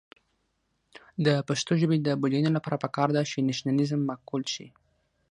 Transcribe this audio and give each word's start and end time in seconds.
د 1.25 1.27
پښتو 1.47 1.71
ژبې 1.81 1.97
د 2.01 2.09
بډاینې 2.21 2.51
لپاره 2.57 2.81
پکار 2.83 3.09
ده 3.15 3.21
چې 3.29 3.45
نیشنلېزم 3.47 4.01
معقول 4.09 4.43
شي. 4.53 4.67